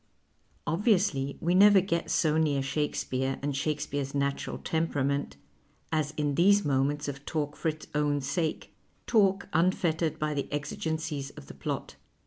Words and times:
Obviously 0.65 1.37
we 1.39 1.53
never 1.53 1.79
get 1.79 2.09
so 2.09 2.35
near 2.35 2.63
Shakespeare 2.63 3.37
and 3.43 3.55
Shakespeare's 3.55 4.15
natural 4.15 4.57
temperament, 4.57 5.37
as 5.91 6.09
in 6.17 6.33
these 6.33 6.65
moments 6.65 7.07
of 7.07 7.23
talk 7.23 7.55
for 7.55 7.67
its 7.67 7.85
own 7.93 8.19
sake, 8.19 8.73
talk 9.05 9.47
unfettered 9.53 10.17
by 10.17 10.33
the 10.33 10.51
exigencies 10.51 11.29
of 11.37 11.45
the 11.45 11.55
])lot. 11.65 11.97